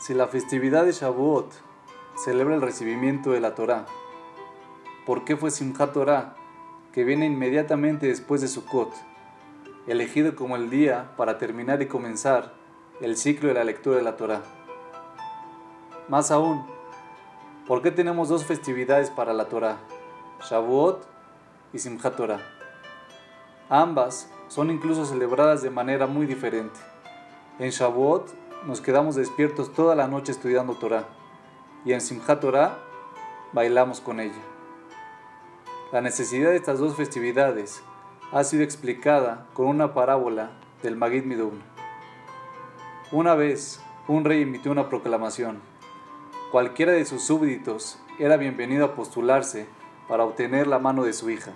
[0.00, 1.52] Si la festividad de Shavuot
[2.16, 3.84] celebra el recibimiento de la Torá,
[5.04, 6.36] ¿por qué fue Simchat Torah,
[6.90, 8.94] que viene inmediatamente después de Sukkot,
[9.86, 12.54] elegido como el día para terminar y comenzar
[13.02, 14.40] el ciclo de la lectura de la Torá?
[16.08, 16.64] Más aún,
[17.66, 19.80] ¿por qué tenemos dos festividades para la Torá,
[20.48, 21.06] Shavuot
[21.74, 22.40] y Simchat Torah?
[23.68, 26.80] Ambas son incluso celebradas de manera muy diferente.
[27.58, 31.08] En Shavuot nos quedamos despiertos toda la noche estudiando Torah
[31.84, 32.78] y en Simchat Torah
[33.52, 34.42] bailamos con ella.
[35.92, 37.82] La necesidad de estas dos festividades
[38.32, 40.50] ha sido explicada con una parábola
[40.82, 41.62] del Magid Midun.
[43.12, 45.60] Una vez, un rey emitió una proclamación.
[46.52, 49.66] Cualquiera de sus súbditos era bienvenido a postularse
[50.06, 51.52] para obtener la mano de su hija,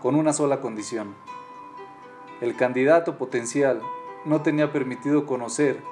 [0.00, 1.14] con una sola condición.
[2.40, 3.82] El candidato potencial
[4.24, 5.82] no tenía permitido conocer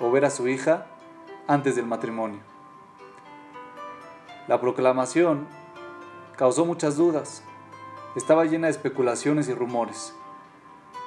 [0.00, 0.86] o ver a su hija
[1.46, 2.40] antes del matrimonio.
[4.48, 5.46] La proclamación
[6.36, 7.42] causó muchas dudas.
[8.16, 10.14] Estaba llena de especulaciones y rumores.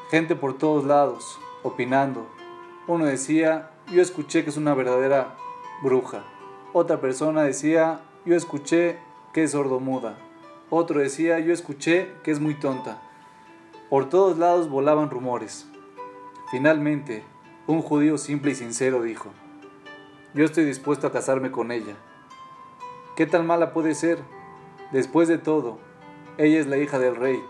[0.10, 2.28] Gente por todos lados, opinando.
[2.88, 5.36] Uno decía, yo escuché que es una verdadera
[5.84, 6.24] bruja.
[6.74, 9.00] Otra persona decía, yo escuché
[9.34, 10.18] que es sordomuda.
[10.70, 13.02] Otro decía, yo escuché que es muy tonta.
[13.90, 15.68] Por todos lados volaban rumores.
[16.50, 17.24] Finalmente,
[17.68, 19.32] un judío simple y sincero dijo,
[20.36, 21.96] yo estoy dispuesto a casarme con ella.
[23.16, 24.20] ¿Qué tan mala puede ser?
[24.92, 25.80] Después de todo,
[26.38, 27.42] ella es la hija del rey,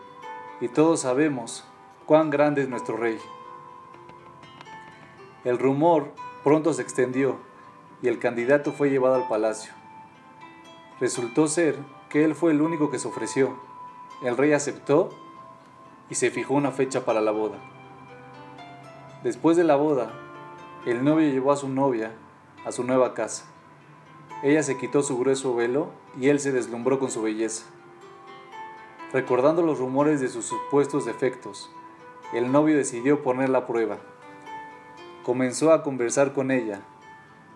[0.62, 1.66] y todos sabemos
[2.06, 3.18] cuán grande es nuestro rey.
[5.44, 6.12] El rumor
[6.44, 7.38] pronto se extendió
[8.02, 9.74] y el candidato fue llevado al palacio.
[11.00, 13.60] Resultó ser que él fue el único que se ofreció.
[14.24, 15.10] El rey aceptó
[16.10, 17.75] y se fijó una fecha para la boda.
[19.26, 20.14] Después de la boda,
[20.86, 22.12] el novio llevó a su novia
[22.64, 23.46] a su nueva casa.
[24.44, 27.66] Ella se quitó su grueso velo y él se deslumbró con su belleza.
[29.12, 31.72] Recordando los rumores de sus supuestos defectos,
[32.34, 33.98] el novio decidió ponerla a prueba.
[35.24, 36.82] Comenzó a conversar con ella,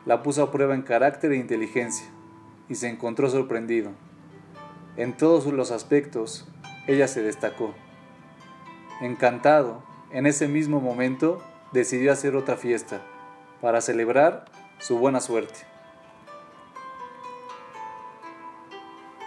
[0.08, 2.08] la puso a prueba en carácter e inteligencia
[2.68, 3.92] y se encontró sorprendido.
[4.98, 6.48] En todos los aspectos,
[6.88, 7.76] ella se destacó.
[9.02, 13.02] Encantado, en ese mismo momento, decidió hacer otra fiesta
[13.62, 14.46] para celebrar
[14.80, 15.60] su buena suerte.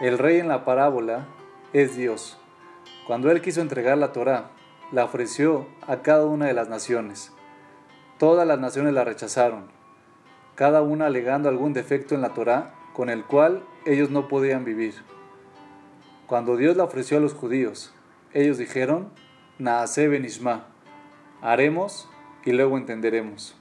[0.01, 1.27] El rey en la parábola
[1.73, 2.39] es Dios.
[3.07, 4.51] Cuando él quiso entregar la Torá,
[4.91, 7.33] la ofreció a cada una de las naciones.
[8.19, 9.69] Todas las naciones la rechazaron,
[10.55, 14.95] cada una alegando algún defecto en la Torá con el cual ellos no podían vivir.
[16.27, 17.95] Cuando Dios la ofreció a los judíos,
[18.33, 19.11] ellos dijeron,
[19.59, 20.67] Naase benishma,
[21.41, 22.09] haremos
[22.45, 23.57] y luego entenderemos.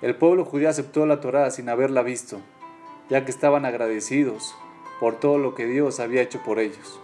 [0.00, 2.40] El pueblo judío aceptó la Torá sin haberla visto,
[3.08, 4.54] ya que estaban agradecidos
[4.98, 7.00] por todo lo que Dios había hecho por ellos.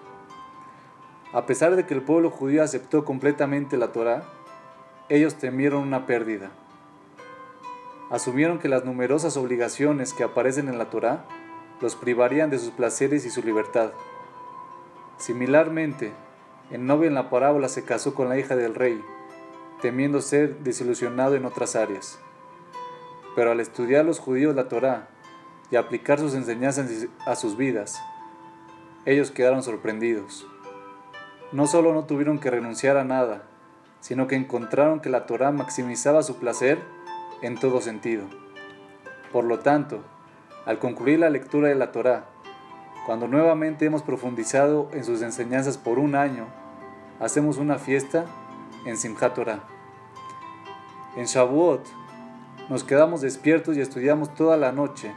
[1.32, 4.24] A pesar de que el pueblo judío aceptó completamente la Torá,
[5.08, 6.50] ellos temieron una pérdida.
[8.10, 11.24] Asumieron que las numerosas obligaciones que aparecen en la Torá
[11.80, 13.90] los privarían de sus placeres y su libertad.
[15.18, 16.12] Similarmente,
[16.70, 19.02] el novio en la parábola se casó con la hija del rey
[19.80, 22.18] temiendo ser desilusionado en otras áreas.
[23.34, 25.08] Pero al estudiar los judíos la Torá
[25.70, 28.00] y aplicar sus enseñanzas a sus vidas,
[29.04, 30.46] ellos quedaron sorprendidos.
[31.52, 33.44] No solo no tuvieron que renunciar a nada,
[34.00, 36.78] sino que encontraron que la Torá maximizaba su placer
[37.42, 38.24] en todo sentido.
[39.32, 40.02] Por lo tanto,
[40.64, 42.26] al concluir la lectura de la Torá,
[43.04, 46.46] cuando nuevamente hemos profundizado en sus enseñanzas por un año,
[47.20, 48.24] hacemos una fiesta
[48.86, 49.64] en Simchat Torah.
[51.16, 51.86] En Shavuot
[52.70, 55.12] nos quedamos despiertos y estudiamos toda la noche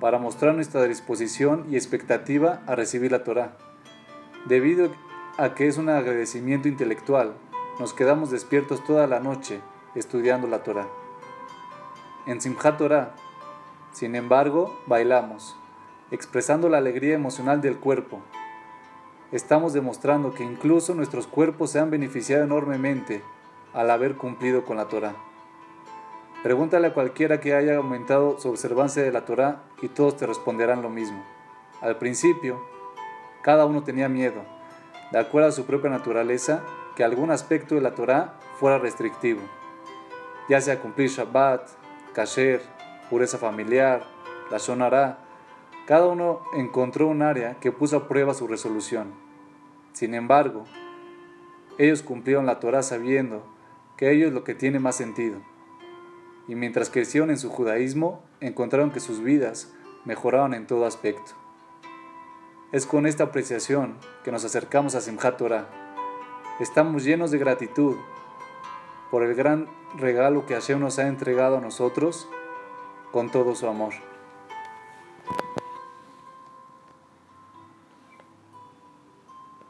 [0.00, 3.56] para mostrar nuestra disposición y expectativa a recibir la Torah.
[4.46, 4.90] Debido
[5.36, 7.34] a que es un agradecimiento intelectual,
[7.80, 9.60] nos quedamos despiertos toda la noche
[9.96, 10.86] estudiando la Torah.
[12.26, 13.14] En Simchat Torah,
[13.92, 15.56] sin embargo, bailamos,
[16.12, 18.20] expresando la alegría emocional del cuerpo,
[19.32, 23.22] estamos demostrando que incluso nuestros cuerpos se han beneficiado enormemente
[23.72, 25.14] al haber cumplido con la Torah.
[26.42, 30.82] Pregúntale a cualquiera que haya aumentado su observancia de la Torah y todos te responderán
[30.82, 31.24] lo mismo.
[31.80, 32.64] Al principio,
[33.42, 34.42] cada uno tenía miedo,
[35.12, 36.62] de acuerdo a su propia naturaleza,
[36.96, 39.40] que algún aspecto de la Torah fuera restrictivo,
[40.48, 41.68] ya sea cumplir Shabbat,
[42.12, 42.62] Kasher,
[43.10, 44.04] pureza familiar,
[44.50, 45.18] la Shonara,
[45.88, 49.14] cada uno encontró un área que puso a prueba su resolución.
[49.94, 50.64] Sin embargo,
[51.78, 53.42] ellos cumplieron la Torah sabiendo
[53.96, 55.40] que ello es lo que tiene más sentido.
[56.46, 59.72] y mientras crecieron en su judaísmo, encontraron que sus vidas
[60.04, 61.32] mejoraban en todo aspecto.
[62.70, 65.68] Es con esta apreciación que nos acercamos a Simchat Torah.
[66.60, 67.96] Estamos llenos de gratitud
[69.10, 72.28] por el gran regalo que Hashem nos ha entregado a nosotros
[73.10, 73.94] con todo su amor.